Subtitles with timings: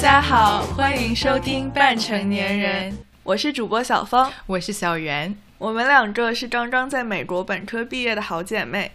[0.00, 8.92] 家好，欢迎收听半成年人，我是主播小芳，我是小袁，我们两个是刚刚在美国本科毕业的好姐妹。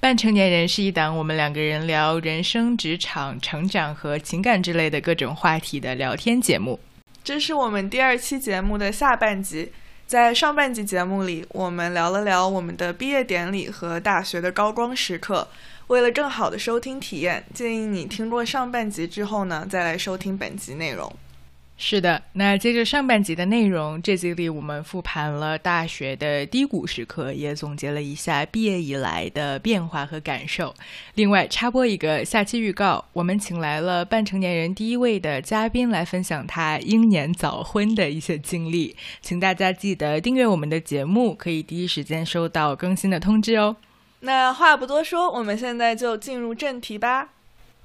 [0.00, 6.80] 半成年人是一档我们两个人聊人生、职场、成长和情感之类的各种话题的聊天节目。
[7.22, 9.70] 这是我们第二期节目的下半集。
[10.06, 15.48] 在上半集节目里，我们聊了聊我们的毕业典礼和大学的高光时刻。
[15.88, 21.12] 为了更好的收听体验，建议你听过上半集之后呢，再来收听本集内容。
[21.78, 30.74] 是的，那接着上半集的内容，这集里我们复盘了大学的低谷时刻，也总结了一下毕业以来的变化和感受。
[31.16, 43.76] 另外插播一个下期预告，我们请来了半成年人第一位的嘉宾来分享他英年早婚的一些经历，请大家记得订阅我们的节目，可以第一时间收到更新的通知哦。
[44.26, 47.28] 那话不多说，我们现在就进入正题吧。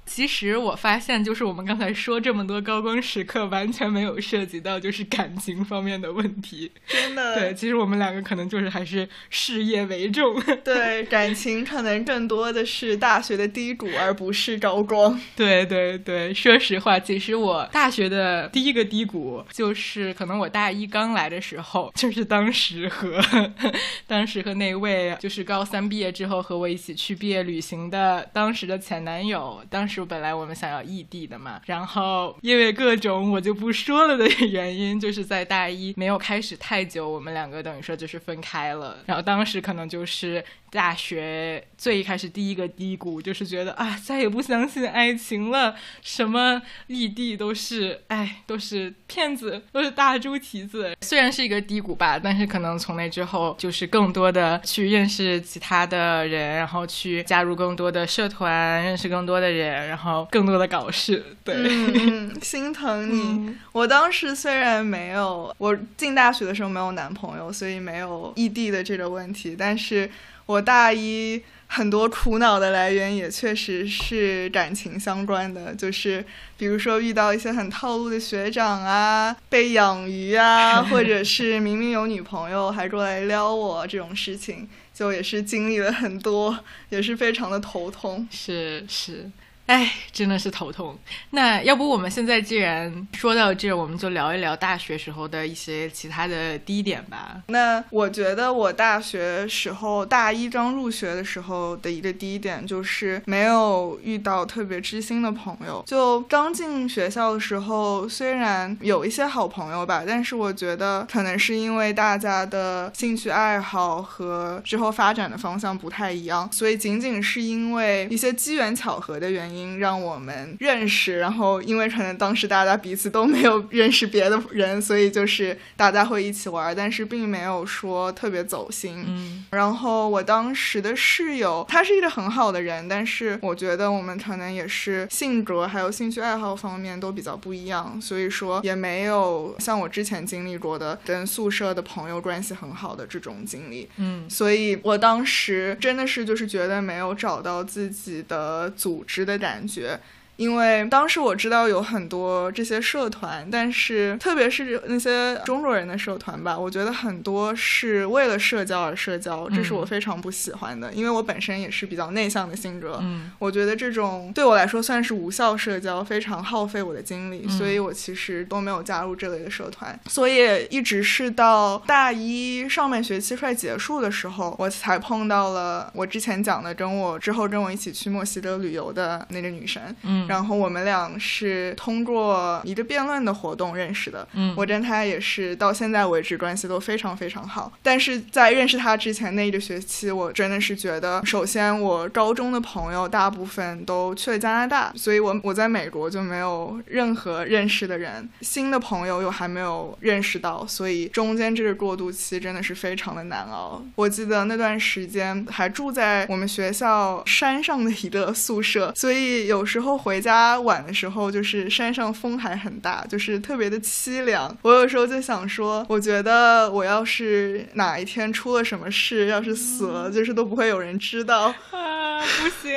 [0.04, 6.70] 其实我发现，就是我们刚才说这么多高光时刻，完全没有涉及到就是感情方面的问题。
[6.86, 10.38] 真的，对，其实我们两个可能就是还是事业为重。
[10.64, 15.18] 对，感情可能更多的是大学的低谷，而不是高光。
[15.36, 23.18] 对对对，说实话，其实我大学的第一个低谷，就是可能我大一刚来的时候，就是当时和
[24.06, 29.91] 当时和那位就是高三毕业之后和我一起去毕业旅行的当时的前男友，当时。
[30.00, 38.98] 是本来我们想要异地的嘛，然后因为各种我就不说了的 原因，就是在大一没有开始太久，我们两个等于说就是分开了。
[39.06, 50.96] 然后当时可能就是大学最一开始第一个低谷，就是觉得啊再也不相信爱情了，什么异地都是哎都是骗子，都是大猪蹄子。
[51.02, 59.82] 虽然是一个低谷吧，但是可能从那之后就是更多的去认识其他的人，然后去加入更多的社团，认识更多的人。
[59.82, 63.54] 然后更多的搞事，对，嗯，心疼你。
[63.72, 69.54] 我当时虽然没有，我进大学的时候没有男朋友，所以没有异地的这个问题。
[69.58, 70.08] 但是
[70.46, 76.24] 我大一很多苦恼的来源也确实是感情相关的，就是
[76.58, 86.58] 比如说遇到一些很套路的学长啊，被养鱼啊，或者是 明明有女朋友还过来撩我这种事情，就也是经历了很多，
[86.90, 88.28] 也是非常的头痛。
[88.30, 89.30] 是是。
[89.66, 90.98] 哎，真的是头痛。
[91.30, 97.40] 那要不我们现在既然说到这，我们就聊一聊大学时候的一些其他的低点吧。
[97.46, 105.82] 那我觉得我大学时候大一刚入学的时候的一个低点就是没有遇到特别知心的朋友。
[105.86, 119.51] 就刚进学校的时候，虽然有一些好朋友吧，但是我觉得可能是因为大家的兴趣爱好和之后发展的方向不太一样，所以仅仅是因为一些机缘巧合的原因。
[119.78, 129.04] 让我们认识，然后因为可能当时大家彼此都没有认识别的人，所以就是大家会一起玩，但是并没有说特别走心。
[129.06, 143.88] 嗯，然后我当时的室友，他是一个很好的人，但是我觉得我们可能也是性格还有兴趣爱好方面都比较不一样，所以说也没有像我之前经历过的跟宿舍的朋友关系很好的这种经历。
[143.96, 149.66] 嗯，所以我当时真的是就是觉得没有找到自己的组织的感。
[149.66, 149.98] 觉。
[150.42, 160.92] 因为当时我知道有很多这些社团，但是特别是那些中国人的社团吧，我觉得很多是为了社交而社交，这是我非常不喜欢的。
[160.94, 169.96] 因为我本身也是比较内向的性格，嗯我觉得这种对我来说算是无效社交，非常耗费我的精力，所以我其实都没有加入这类的社团。
[170.08, 179.80] 所以一直是到大一上半学期快结束的时候，我才碰到了我之前讲的跟我之后跟我一起去墨西哥旅游的那个女生。
[180.02, 180.31] 嗯。
[180.32, 184.26] 然后我们俩是通过一个辩论的活动认识的。
[184.32, 187.70] 嗯，我跟他也是到现在为止关系都非常非常好。
[187.82, 203.84] 但是在认识他之前那一个学期，我真的是觉得，首先我高中的朋友大部分都去了加拿大，所以我我在美国就没有任何认识的人，新的朋友又还没有认识到，所以中间这个过渡期真的是非常的难熬。
[203.96, 210.11] 我记得那段时间还住在我们学校山上的一个宿舍，所以有时候回。
[210.12, 214.54] 回家晚的时候，就是山上风还很大，就是特别的凄凉。
[214.60, 221.46] 我有时候就想说，我觉得我要是哪一天出了什么事，要是死了，就是都不会有人知道。
[221.70, 222.74] 啊，不行，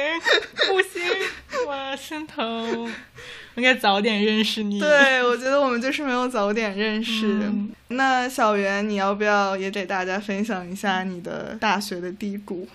[0.69, 1.03] 不行，
[1.67, 2.89] 我心疼。
[3.55, 4.79] 应该早点认识你。
[4.79, 7.37] 对，我觉得我们就是没有早点认识。
[7.89, 12.65] 那小袁，你要不要也给大家分享一下你的大学的低谷？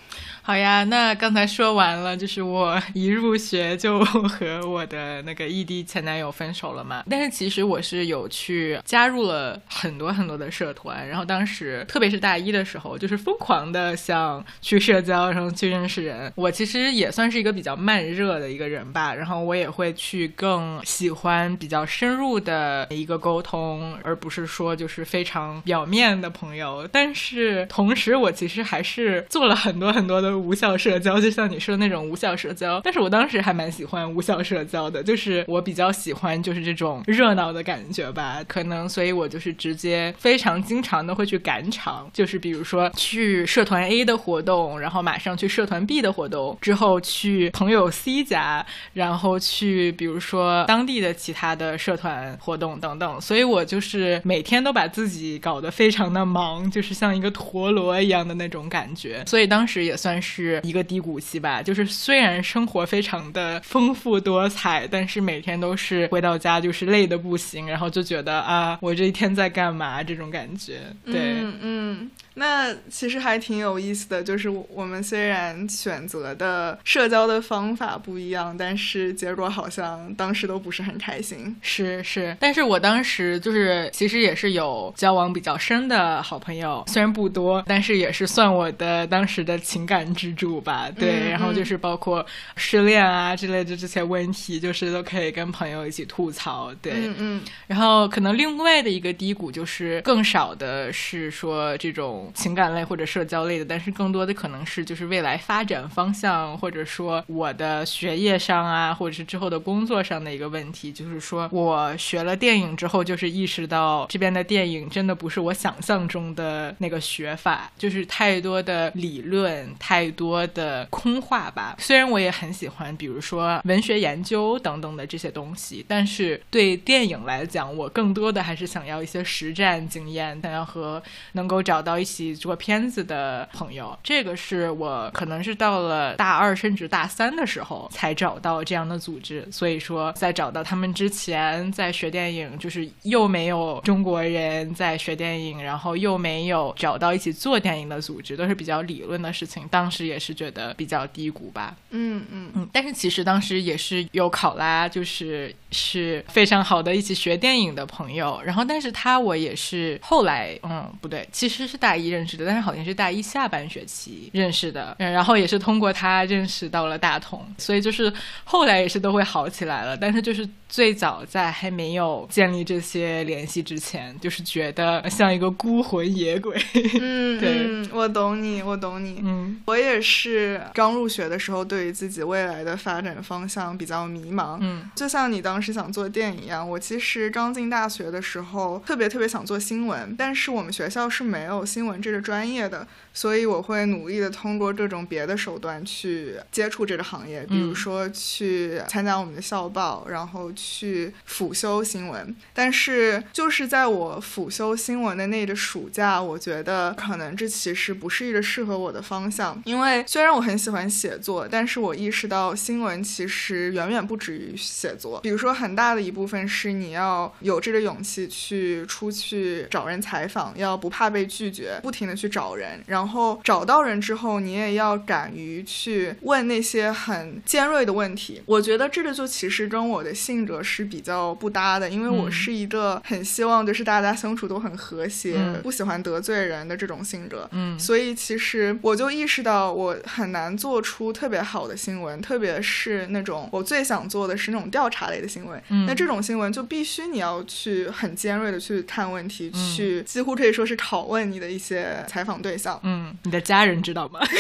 [0.42, 7.04] 好呀，那刚才说完了，就是我一入学就和我的那个异地前男友分手了嘛。
[7.10, 16.32] 但是其实我是有去加入了很多很多的社团，然后当时特别是大一的时候，就是疯狂的想去社交，然后去认识人。
[16.34, 26.88] 我其实也算是一个比较慢热的一个人吧，然后我也会去更喜欢比较深入的一个沟通，而不是说就是非常表面的朋友。
[26.90, 30.31] 但是同时，我其实还是做了很多很多的。
[30.40, 60.19] 无效社交，就像你说的那种无效社交，但是我当时还蛮喜欢无效社交的，就是我比较喜欢就是这种热闹的感觉吧，可能所以我就是直接非常经常的会去赶场，就是比如说去社团 A 的活动，然后马上去社团 B 的活动，之后去朋友 C 家，然后去比如说当地的其他的社团活动等等，所以我就是每天都把自己搞得非常的忙，就是像一个陀螺一样的那种感觉，所以当时也算。
[60.20, 70.02] 是一个低谷期吧，就是虽然生活非常的丰富多彩，但是每天都是回到家就是累的不行，然后就觉得啊，我这一天在干嘛？
[70.02, 72.11] 这种感觉，对，嗯。
[72.40, 81.54] 那其实还挺有意思的，就是我们虽然选择的社交的方法不一样，但是结果好像当时都不是很开心。
[81.60, 90.90] 是是，但是我当时就是其实也是有交往比较深的好朋友，虽然不多，但是也是算我的当时的情感支柱吧。
[90.90, 92.25] 对，然后就是包括
[92.56, 96.72] 失恋啊之类的这些问题，就是都可以跟朋友一起吐槽。
[96.81, 97.43] 对，嗯嗯。
[97.66, 102.30] 然后可能另外的一个低谷就是更少的是说这种。
[102.35, 110.93] 情感类或者社交类的，但是更多的可能是就是未来发展方向，或者说我的学业上啊，或者是之后的工作上的一个问题。
[110.93, 121.75] 就是说我学了电影之后，就是意识到这边的电影真的不是我想象中的那个学法，就是太多的理论，太多的空话吧。
[121.79, 132.09] 虽然我也很喜欢，比如说文学研究等等的这些东西，但是对电影来讲，我更多的还是想要一些实战经验，想要和能够找到一。
[132.10, 139.46] 起做片子的朋友，这个是我可能是到了大二甚至大三的时候才找到这样的组织。
[139.52, 149.68] 所以说，在找到他们之前，在学电影，就是又没有中国人在学电影，然后又没有找到一起做电影的组织，都是比较理论的事情。
[149.68, 151.76] 当时也是觉得比较低谷吧。
[151.90, 152.68] 嗯嗯嗯。
[152.72, 158.40] 但是其实当时也是有考拉，就是是非常好的一起学电影的朋友。
[158.44, 162.00] 然后，但是他我也是后来，嗯，不对，其实是大。
[162.00, 168.11] 一认识的，但是好像是大一下半学期认识的，然后也是通过他认识到了大同，所以就是
[168.43, 170.49] 后来也是都会好起来了，但是就是。
[170.70, 176.56] 最早在还没有建立这些联系之前，就是觉得像一个孤魂野鬼。
[177.00, 179.20] 嗯，对，我懂你，我懂你。
[179.20, 184.58] 嗯，我也是刚入学的时候，对于自己未来的发展方向比较迷茫。
[184.61, 192.86] 嗯，就像你当时想做电影一样，我其实刚进大学的时候，特别特别想做新闻，但是我们学校是没有新闻这个专业的。
[193.12, 202.34] 所以我会努力的通过各种别的手段去接触这个行业，比如说去参加我们的校报，然后去辅修新闻。
[202.54, 209.60] 但是就是在我辅修新闻的那个暑假，我觉得可能这其实不是一个适合我的方向。
[209.64, 215.20] 因为虽然我很喜欢写作，但是我意识到新闻其实远远不止于写作。
[215.20, 223.40] 比如说很大的一部分是你要有这个勇气去出去找人采访，要不怕被拒绝，不停的去找人，然后。
[223.42, 228.40] 找到人之后，你也要敢于去问那些很尖锐的问题。
[228.46, 237.48] 我觉得这个就其实跟我的性格是比较不搭的，因为我是一个很希望就是大家相处都很和谐，不喜欢得罪人的这种性格。
[237.52, 245.40] 嗯，所以其实我就意识到我很难做出特别好的新闻，特别是那种我最想做的是那种调查类的新闻。
[245.69, 252.79] 嗯，那这种新闻就必须你要去很尖锐的去探问题，去几乎可以说是拷问你的一些采访对象。
[252.82, 254.20] 嗯，你的家人知道吗？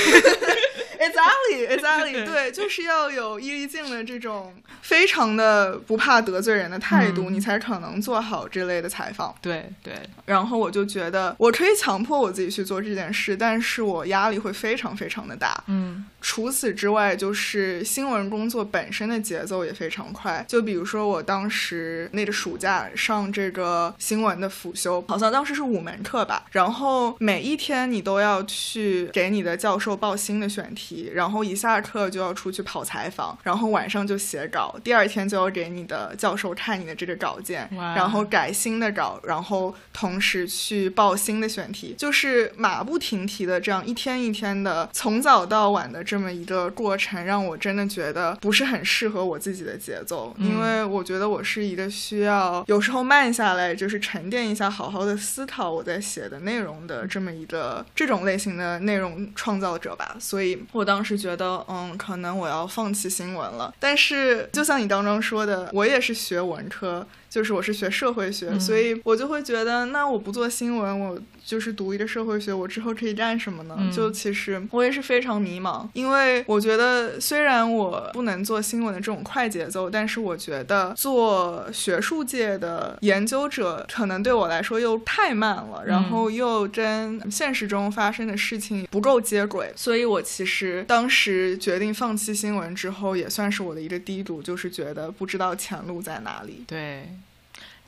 [1.00, 9.34] Exactly，Exactly，对，就是要有伊丽静的这种非常的不怕得罪人的态度，你才可能做好这类的采访。
[9.40, 9.94] 对对。
[10.26, 15.64] 然后我就觉得，我可以强迫我自己去做这件事，但是我压力会非常非常的大。
[15.68, 16.04] 嗯。
[16.20, 20.44] 除此之外，就是新闻工作本身的节奏也非常快。
[20.46, 46.04] 就比如说我当时那个暑假上这个新闻的辅修，好像当时是五门课吧，然后每一天你都要去给你的教授报新的选题，然后一下课就要出去跑采访，然后晚上就写稿，第二天就要给你的教授看你的这个稿件，然后改新的稿，然后同时去报新的选题，就是马不停蹄的这样一天一天的从早到晚的。
[46.10, 60.16] 这么一个过程让我真的觉得不是很适合我自己的节奏，因为我觉得我是一个需要有时候慢下来，就是沉淀一下，好好的思考我在写的内容的这么一个这种类型的内容创造者吧。
[60.18, 63.72] 所以我当时觉得，嗯，可能我要放弃新闻了。
[63.78, 67.06] 但是就像你刚刚说的，我也是学文科。
[67.30, 73.76] 就是我是学社会学，所以我就会觉得，那我不做新闻，我就是读一个社会学，我之后可以干什么呢？
[73.94, 96.64] 就其实我也是非常迷茫，因为我觉得虽然我不能做新闻的这种快节奏，但是我觉得做学术界的研究者可能对我来说又太慢了，然后又跟现实中发生的事情不够接轨，所以我其实当时决定放弃新闻之后，也算是我的一个低谷，就是觉得不知道前路在哪里。
[96.66, 97.08] 对。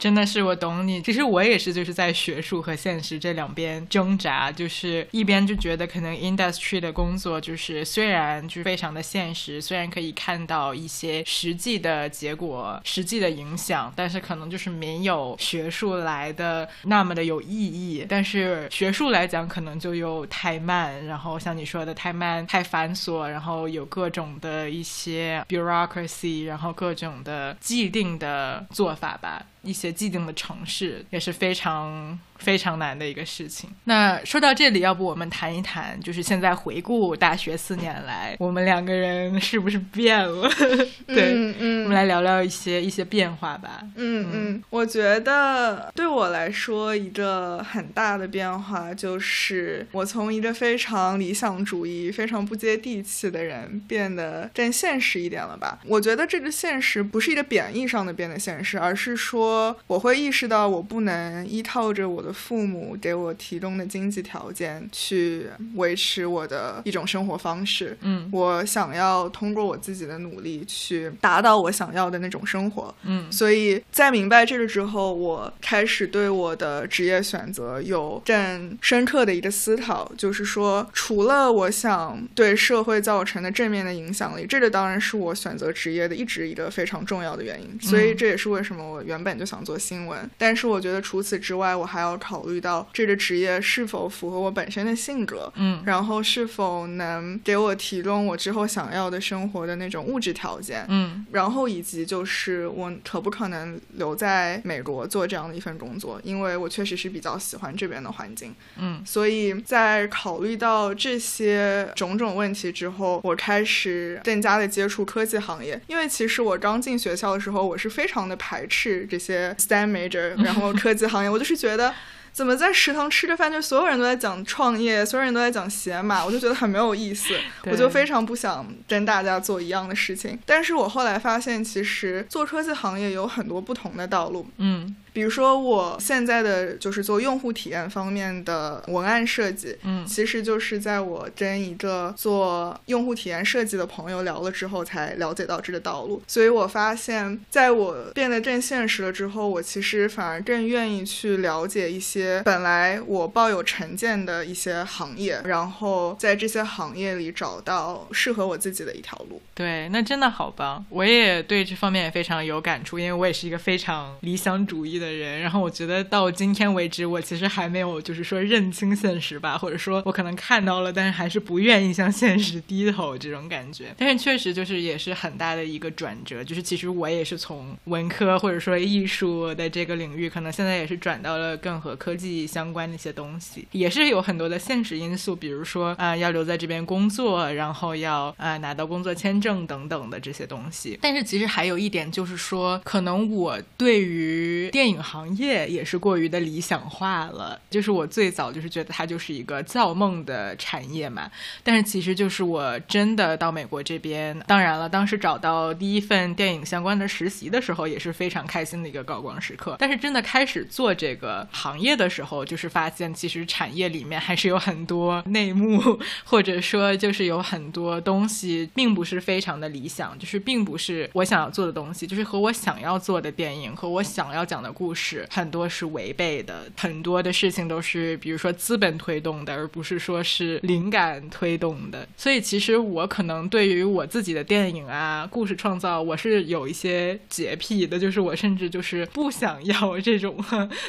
[0.02, 18.04] 真的是我懂你，其实我也是，就是在学术和现实这两边挣扎，就是一边就觉得可能 industry 的工作就是虽然就是非常的现实，虽然可以看到一些实际的结果、实际的影响，但是可能就是没有学术来的那么的有意义。
[18.08, 29.46] 但是学术来讲，可能就又太慢，然后像你说的太慢、太繁琐，然后有各种的一些 bureaucracy，然后各种的既定的做法吧。
[29.64, 32.18] 一些寂静的城市也是非常。
[32.42, 33.70] 非常难的一个事情。
[33.84, 40.50] 那说到这里，要不我们谈一谈，就是现在回顾大学四年来，我们两个人是不是变了？
[41.06, 43.80] 对，嗯嗯，我们来聊聊一些一些变化吧。
[43.94, 55.78] 嗯嗯，我觉得对我来说，一个很大的变化就是，我从一个非常理想主义、非常不接地气的人，变得更现实一点了吧。
[55.86, 62.31] 我觉得这个现实不是一个贬义上的变得现实，而是说我会意识到，我不能依靠着我的。
[62.32, 92.12] 父母给我提供的经济条件去维持我的一种生活方式，嗯，我想要通过我自己的努力去达到我想要的那种生活，嗯，所以在明白这个之后，我开始对我的职业选择有更深刻的一个思考，就是说，除了我想对社会造成的正面的影响力，这个当然是我选择职业的一直一个非常重要的原因，所以这也是为什么我原本就想做新闻，但是我觉得除此之外，我还要。
[92.22, 121.92] 考虑到这个职业是否符合我本身的性格，嗯，然后是否能给我提供我之后想要的生活的那种物质条件，嗯，然后以及就是我可不可能留在美国做这样的一份工作，因为我确实是比较喜欢这边的环境，嗯，所以在考虑到这些种种问题之后，我开始更加的接触科技行业，因为其实我刚进学校的时候，我是非常的排斥这些 STEM major，然后科技行业，我就是觉得。
[122.32, 127.34] 怎么在食堂吃着饭，就所有人都在讲创业，所有人都在讲鞋码，我就觉得很没有意思，
[127.64, 130.38] 我就非常不想跟大家做一样的事情。
[130.46, 134.46] 但是我后来发现，其实做科技行业有很多不同的道路。
[134.56, 134.96] 嗯。
[135.12, 146.22] 比如说，我现在的就是做用户体验方面的文案设计，嗯，其实就是在我跟一个做用户体验设计的朋友聊了之后，才了解到这个道路。
[146.26, 159.42] 所以我发现，在我变得更现实了之后，我其实反而更愿意去了解一些本来我抱有成见的一些行业，然后在这些行业里找到适合我自己的一条路。
[159.54, 160.82] 对，那真的好棒！
[160.88, 165.01] 我也对这方面也非常有感触，因为我也是一个非常理想主义。
[165.01, 173.92] 的的人，然后我觉得到今天为止，我其实还没有就是说认清现实吧，或者说我可能看到了，但是还是不愿意向现实低头这种感觉。
[173.98, 190.96] 但是确实就是也是很大的一个转折，就是其实我也是从文科或者说艺术的这个领域，可能现在也是转到了更和科技相关的一些东西，也是有很多的现实因素，比如说啊要留在这边工作，然后要啊拿到工作签证等等的这些东西。
[191.02, 194.91] 但是其实还有一点就是说，可能我对于电影。
[194.92, 197.60] 影行业也是过于的理想化了。
[197.70, 201.30] 就是我最早就是觉得它就是一个造梦的产业嘛，
[201.64, 209.76] 但是其实就是我真的到美国这边，当然了，当时找到第一份电影相关的实习的时候，也是非常开心的一个高光时刻。
[209.78, 232.08] 但是真的开始做这个行业的时候，就是发现其实产业里面还是有很多内幕，或者说就是有很多东西并不是非常的理想，就是并不是我想要做的东西，就是和我想要做的电影和我想要讲的故事很多是违背的，很多的事情都是比如说资本推动的，而不是说是灵感推动的。
[232.16, 240.42] 所以其实我可能对于我自己的电影啊、故事创造，我是有一些洁癖的，就是我甚至就是不想要这种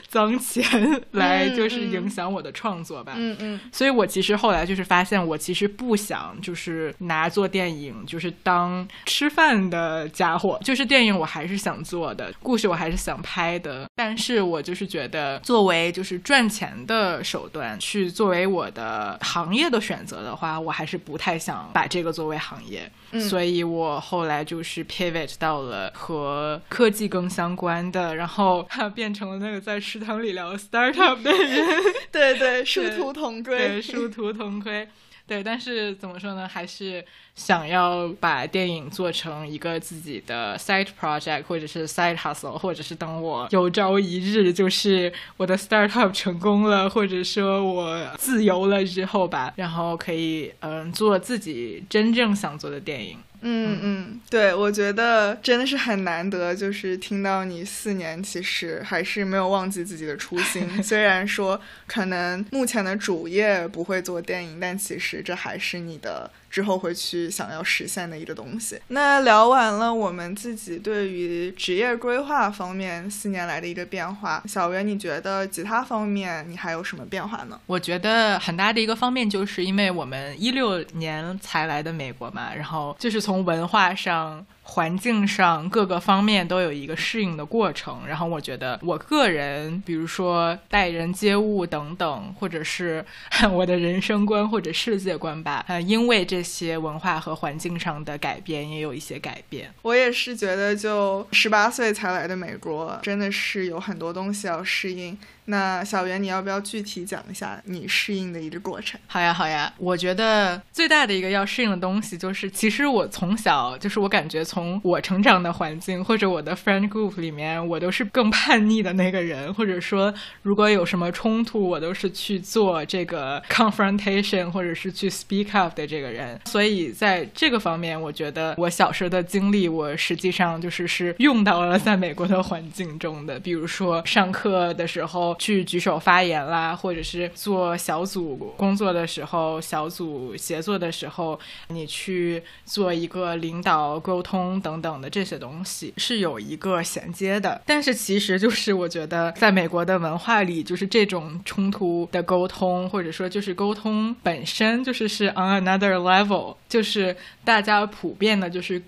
[0.08, 0.64] 脏钱
[1.12, 3.14] 来就是影响我的创作吧。
[3.18, 3.60] 嗯嗯。
[3.72, 22.92] 所以我其实后来就是发现，我其实不想就是拿做电影就是当吃饭的家伙，就是电影我还是想做的，故事我还是想拍的，但是我就是觉得作为就是赚钱的手段去作为我的行业的选择的话，我还是不太想把这个作为行业。
[23.30, 31.84] 所以我后来就是 pivot 到了和科技更相关的，然后变成了那个在食堂里聊 startup 的人。
[32.12, 33.58] 对对，殊途同归。
[33.58, 34.88] 对，殊途同归。
[35.26, 36.46] 对，但是怎么说呢？
[36.48, 37.04] 还是
[37.34, 53.18] 想要把电影做成一个自己的 side project，或者是 side hustle，或者是等我有朝一日就是我的 startup 成功了，或者说我自由了之后吧，然后可以嗯做自己真正想做的电影。
[53.44, 60.68] 嗯嗯，对，我觉得真的是很难得，就是听到你四年其实还是没有忘记自己的初心。
[60.82, 66.32] 虽然说可能目前的主业不会做电影，但其实这还是你的。
[66.54, 68.80] 之后会去想要实现的一个东西。
[68.90, 77.60] 那聊完了我们自己对于职业规划方面四年来的一个变化，小袁，你觉得其他方面你还有什么变化呢？
[77.66, 84.46] 我觉得很大的一个方面就是因为我们一六年才来的美国嘛，然后就是从文化上。
[84.66, 93.06] 环境上各个方面都有一个适应的过程，然后我觉得我个人，比如说待人接物等等，或者是
[93.52, 99.72] 我的人生观或者世界观吧，呃，因为这些文化和环境上的改变，也有一些改变。
[99.82, 105.18] 我也是觉得，就十八岁才来的美国，真的是有很多东西要适应。
[105.46, 109.00] 那小袁，你要不要具体讲一下你适应的一个过程？
[109.08, 109.74] 好呀，好呀。
[109.78, 126.40] 我觉得最大的一个要适应的东西，就是其实我从小就是我感觉从我成长的环境或者我的 friend group 里面，我都是更叛逆的那个人，或者说如果有什么冲突，我都是去做这个 confrontation 或者是去 speak up 的这个人。
[126.46, 135.33] 所以在这个方面，我觉得我小时候的经历，我实际上就是是用到了在美国的环境中的，比如说上课的时候。
[135.40, 147.62] 去举手发言啦，或者是做小组工作的时候，小组协作的时候，你去做一个领导沟通等等的这些东西是有一个衔接的。
[147.66, 158.82] 但是其实就是我觉得，在美国的文化里，就是这种冲突的沟通，或者说就是沟通本身就是是 on another level，就是大家普遍的就是。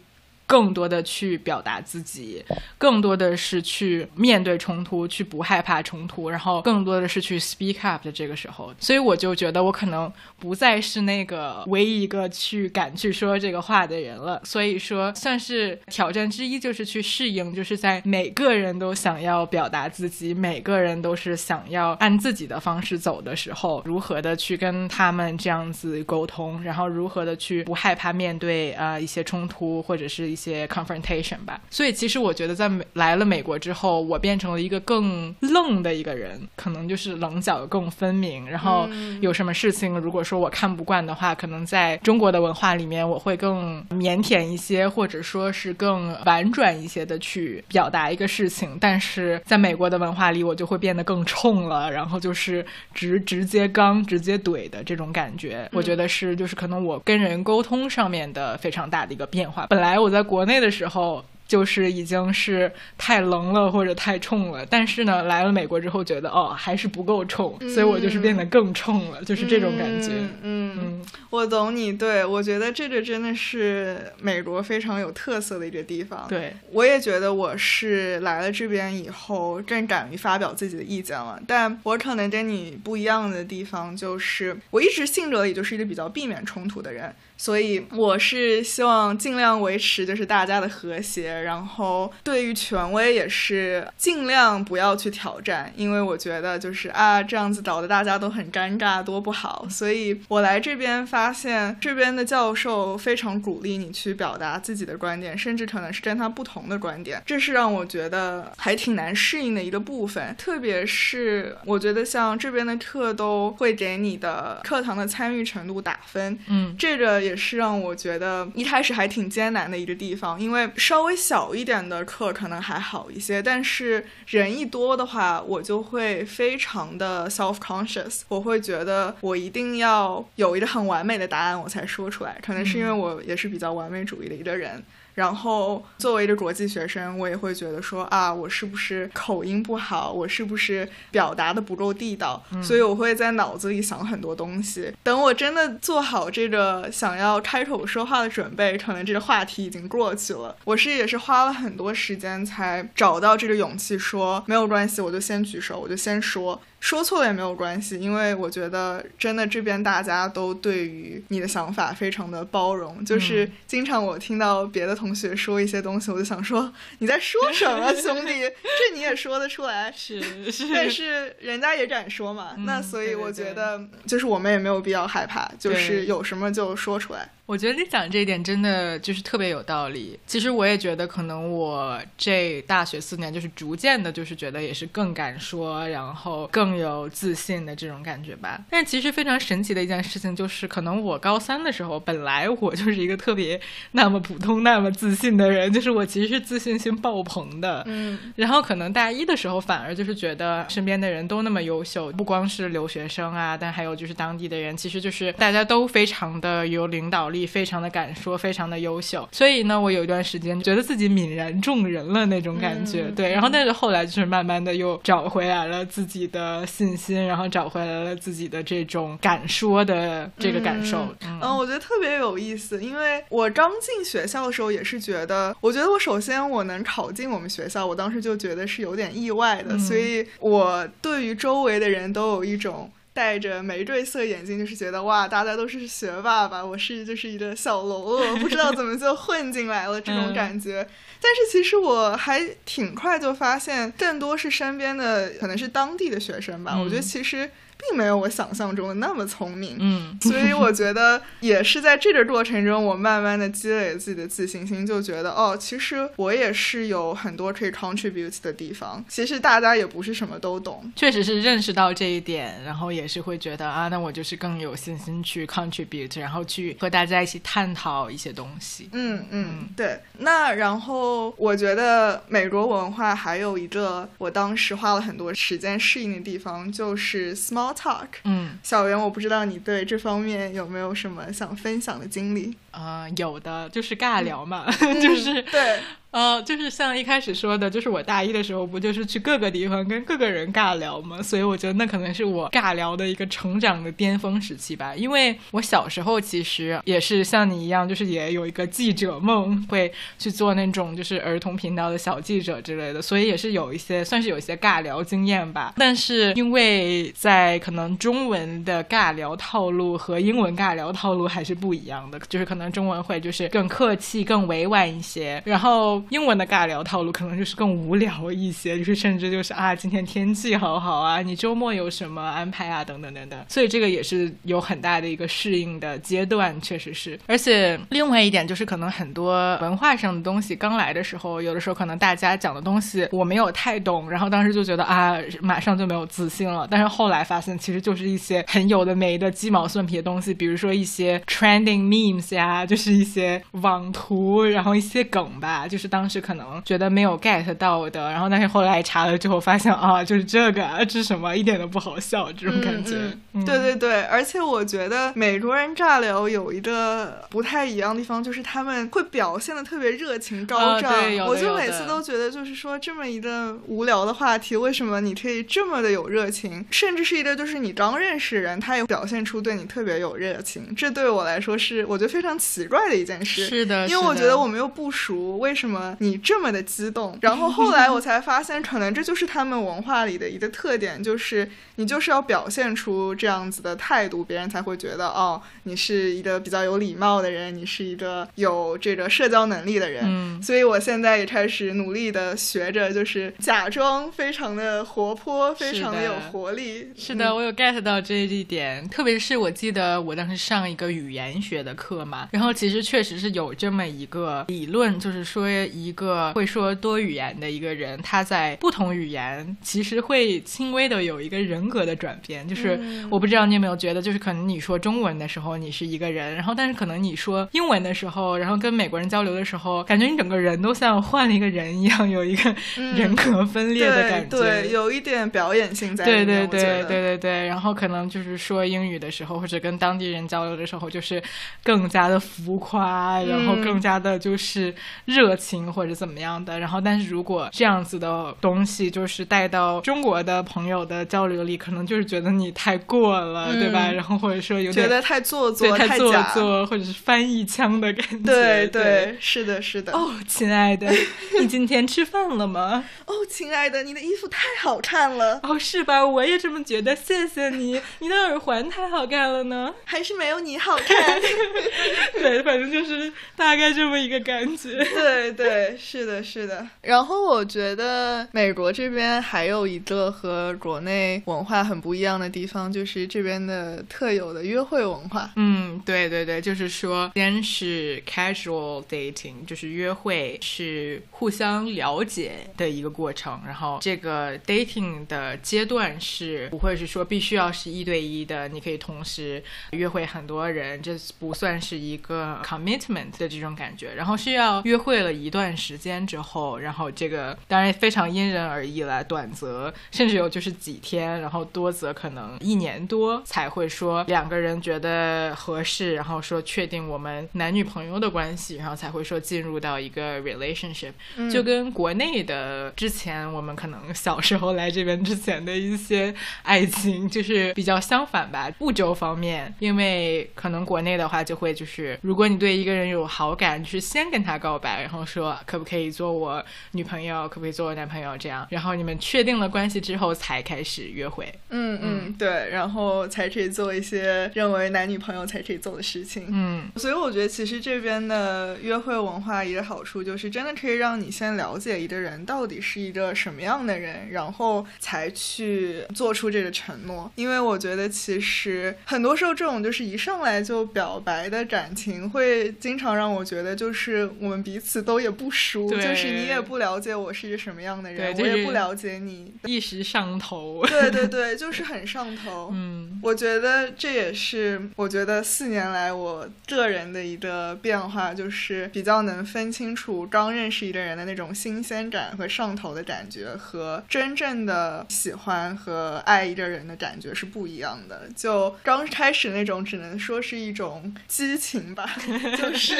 [0.48, 2.44] 更多的去表达自己，
[2.78, 14.40] 更多的是去面对冲突，去不害怕冲突，然后更多的是去 speak up 的这个时候，所以我就觉得我可能不再是那个唯一一个去敢去说这个话的人了。
[14.44, 30.35] 所以说，算是挑战之一，就是去适应，就是在每个人都想要表达自己，每个人都是想要按自己的方式走的时候，如何的去跟他们这样子沟通，然后如何的去不害怕面对啊一些冲突，或者是。
[30.36, 38.50] 一些 confrontation 吧，所以其实我觉得在美来了美国之后，我变成了一个更愣的一个人，可能就是棱角更分明。
[38.50, 38.86] 然后
[39.22, 48.78] 有什么事情，如果说我看不惯的话，可能在中国的文化里面，我会更腼腆一些，或者说是更婉转一些的去表达一个事情。
[48.82, 55.70] 但是在美国的文化里，我就会变得更冲了，然后就是直直接刚、直接怼的这种感觉。
[55.72, 59.68] 我觉得是，就是可能我跟人沟通上面的非常大的一个变化。
[59.68, 61.24] 本来我在国内的时候。
[61.48, 70.10] 就是已经是太冷了或者太冲了，但是呢，来了美国之后觉得哦还是不够冲，所以我就是变得更冲了，就是这种感觉。
[70.42, 76.26] 嗯，我懂你，对我觉得这个真的是美国非常有特色的一个地方。
[76.28, 87.14] 对，我也觉得我是来了这边以后更敢于发表自己的意见了，但我可能跟你不一样的地方就是，我一直性格里就是一个比较避免冲突的人。
[87.38, 99.68] 所以我是希望尽量维持就是大家的和谐，然后对于权威也是尽量不要去挑战，因为我觉得就是啊这样子搞得大家都很尴尬，多不好。
[99.70, 110.36] 所以我来这边发现，这边的教授非常鼓励你去表达自己的观点，甚至可能是跟他不同的观点，这是让我觉得还挺难适应的一个部分。
[110.38, 134.84] 特别是我觉得像这边的课都会给你的课堂的参与程度打分，嗯，这个也是让我觉得一开始还挺艰难的一个地方，因为稍微小一点的课可能还好一些，但是人一多的话，我就会非常的 self conscious，我会觉得我一定要有一个很完美的答案我才说出来，可能是因为我也是比较完美主义的一个人。
[135.16, 140.12] 然后作为一个国际学生，我也会觉得说啊，我是不是口音不好？
[140.12, 142.44] 我是不是表达的不够地道？
[142.62, 144.94] 所以我会在脑子里想很多东西。
[145.02, 150.56] 等我真的做好这个想要开口说话的准备，可能这个话题已经过去了。
[150.66, 156.62] 我是也是花了很多时间才找到这个勇气，说没有关系，我就先举手，我就先说。
[156.86, 163.04] 说错了也没有关系，因为我觉得真的这边大家都对于你的想法非常的包容。
[163.04, 168.34] 就是经常我听到别的同学说一些东西，我就想说你在说什么， 兄弟？
[168.38, 169.92] 这你也说得出来？
[169.98, 172.54] 是是，但是人家也敢说嘛。
[172.60, 177.28] 那所以我觉得，就是我们也没有必要害怕，就是有什么就说出来。
[177.48, 180.20] 我觉得你讲这一点真的就是特别有道理。
[180.26, 188.60] 其实我也觉得，可能我这大学四年就是逐渐的，就是觉得也是更敢说，然后更有自信的这种感觉吧。
[188.70, 193.62] 但其实非常神奇的一件事情就是，可能我高三的时候，本来我就是一个特别
[193.92, 197.84] 那么普通、那么自信的人，就是我其实是自信心爆棚的。
[197.86, 198.18] 嗯。
[198.36, 207.36] 然后可能大一的时候，反而就是觉得身边的人都那么优秀，不光是留学生啊，但还有就是当地的人，其实就是大家都非常的有领导力。
[207.36, 213.34] 力非常的敢说，非常的优秀，所以呢，我有一段时间觉得自己泯然众人了那种感觉，对。
[213.34, 221.08] 然后，但是后来就是慢慢的又找回来了自己的信心，然后找回来了自己的这种敢说的这个感受。
[221.22, 232.92] 嗯，我觉得特别有意思，因为我刚进学校的时候也是觉得，我觉得我首先我能考进我们学校，我当时就觉得是有点意外的，所以我对于周围的人都有一种。
[233.16, 236.64] 戴着玫瑰色眼镜，就是觉得哇，大家都是学霸吧？
[236.64, 240.86] 我是就是一个小喽啰，不知道怎么就混进来了这种感觉。
[241.22, 246.78] 但是其实我还挺快就发现，更多是身边的可能是当地的学生吧。
[246.78, 247.50] 我觉得其实。
[247.78, 259.04] 并没有我想象中的那么聪明，嗯，所以我觉得也是在这个过程中，我慢慢的积累自己的自信心，就觉得哦，其实我也是有很多可以 contribute 的地方。
[259.08, 268.90] 其实大家也不是什么都懂，确实是认识到这一点，然后也是会觉得啊，那我就是更有信心去 contribute，然后去和大家一起探讨一些东西。
[268.94, 270.00] 嗯嗯，对。
[270.20, 277.65] 那然后我觉得美国文化还有一个我当时花了很多时间适应的地方，就是 small。
[277.74, 282.56] talk，嗯，小袁，我不知道你对这方面有没有什么想分享的经历？
[282.76, 284.66] 啊，有的，就是尬聊嘛，
[285.02, 285.80] 就是对。
[286.16, 291.22] 呃，就是像一开始说的，就是我大一的时候不就是去各个地方跟各个人尬聊吗？
[291.22, 294.96] 所以我觉得那可能是我尬聊的一个成长的巅峰时期吧。
[294.96, 305.74] 因为我小时候其实也是像你一样，就是也有一个记者梦，会去做那种就是儿童频道的小记者之类的，所以也是有一些算是有一些尬聊经验吧。
[305.76, 316.02] 但是因为在可能中文的尬聊套路和英文尬聊套路还是不一样的，就是可中文会就是更客气、更委婉一些，然后。
[316.10, 323.46] 英文的尬聊套路可能就是更无聊一些，就是甚至就是啊，今天天气好好啊，你周末有什么安排啊，等等等等。
[323.50, 327.20] 所以这个也是有很大的一个适应的阶段，确实是。
[327.28, 336.68] 而且另外一点就是，可能很多文化上的东西刚来的时候，有的时候可能大家讲的东西我没有太懂，然后当时就觉得啊，马上就没有自信了。
[336.70, 345.90] 但是后来发现，其实就是一些很有的没的鸡毛蒜皮的东西，比如说一些 trending memes 呀，就是一些网图，然后一些梗吧，就是。
[345.96, 352.98] 当时可能觉得没有 get 到的，然后但是后来查了之后发现啊，就是这个，这是什么，一点都不好笑，这种感觉。
[353.46, 360.92] 对对对，而且我觉得美国人尬聊有一个不太一样的地方，就是他们会表现的特别热情高涨。
[361.28, 366.66] 我就每次都觉得，就是说这么一个无聊的话题，为什么你可以这么的有热情？
[366.72, 370.74] 甚至是一个就是你刚认识人，他也表现出对你特别有热情。
[370.76, 373.48] 这对我来说是我觉得非常奇怪的一件事。
[373.48, 375.98] 是的，因为我觉得我们又不熟，为什么？
[376.00, 377.18] 你这么的激动？
[377.22, 390.04] 然后后来我才发现，可能这就是他们文化里的一个特点，就是你就是要表现出这样子的态度，别人才会觉得哦，你是一个比较有礼貌的人，你是一个有这个社交能力的人。
[390.06, 396.92] 嗯，所以我现在也开始努力的学着，就是假装非常的活泼，非常的有活力。
[396.96, 412.46] 是的，我有 get 到这一点，特别是我记得我当时上一个语言学的课嘛，然后其实确实是有这么一个理论，就是说一个会说多语言的一个人，他在不同语言其实会轻微的有一个人格的转变。
[412.46, 412.78] 就是
[413.10, 426.26] 我不知道你有没有觉得，就是可能你说中文的时候你是一个人，然后但是可能你说英文的时候，然后跟美国人交流的时候，感觉你整个人都像换了一个人一样，有一个人格分裂的感觉，对，有一点表演性在里面。
[426.26, 431.24] 对对对对对对，然后可能就是说英语的时候，或者跟当地人交流的时候，就是
[431.64, 434.74] 更加的浮夸，然后更加的就是
[435.06, 436.60] 热情或者怎么样的。
[436.60, 443.92] 然后，但是如果这样子的东西就是带到中国的朋友的交流里，可能就是觉得你太过了，对吧？
[443.92, 448.18] 然后或者说有点觉得太做作、太做作，或者是翻译腔的感觉。
[448.18, 449.94] 对对，是的，是的。
[449.94, 450.92] 哦，亲爱的，
[451.40, 452.86] 你今天吃饭了吗？
[453.06, 455.40] 哦，亲爱的，你的衣服太好看了。
[455.44, 456.06] 哦，是吧？
[456.06, 456.96] 我也这么觉得。
[456.96, 459.74] 谢谢你，你的耳环太好看了呢。
[459.84, 461.22] 还是没有你好看。
[462.14, 464.84] 对，反正就是大概这么一个感觉。
[464.96, 466.66] 对对，是的，是的。
[466.82, 475.32] 然后我觉得美国这边还有一个和国内文化很不一样的地方，就是这边的特有的约会文化。
[475.36, 493.94] 嗯，对对对，就是说，先是 casual dating，就是约会是互相了解的一个过程，然后这个 dating 的阶段是不会是说必须要是一对一的，你可以同时约会很多人，这不算是一个 commitment 的这种感觉。
[493.94, 510.94] 然后需要约会了一段时间之后，然后这个当然非常因人而异了，短则甚至有就是几天，然后多则可能一年多才会说两个人觉得合适，然后说确定我们男女朋友的关系，然后才会说进入到一个 relationship。
[511.32, 531.34] 就跟国内的之前我们可能小时候来这边之前的一些爱情就是比较相反吧，步骤方面，因为可能国内的话就会就是，如果你对一个人有好感，就是先跟他告白，然后说可不可以做我女朋友，可不可以做我男朋友这样，然后你们确定了关系之后才开始约会。
[531.50, 536.28] 嗯嗯，对，然后才可以做一些认为男女朋友才可以做的事情。
[536.30, 547.12] 嗯，所以我觉得其实这边的约会文化一个好处就是真的可以让你先了解一个人到底是一个什么样的人，然后才去做出这个承诺。
[547.16, 560.66] 因为我觉得其实很多时候这种就是一上来就表白的感情，会经常让我觉得就是我们彼此都也不熟，就是你也不了解我是一个什么样的人，我也不了解你，一时上头。
[560.68, 562.50] 对对 对，就是很上头。
[562.54, 578.08] 嗯，我觉得这也是我觉得四年来我个人的一个变化，就是比较能分清楚刚认识一个人的那种新鲜感和上头的感觉，和真正的喜欢和爱一个人的感觉是不一样的。
[578.16, 581.90] 就刚开始那种，只能说是一种激情吧，
[582.38, 582.76] 就是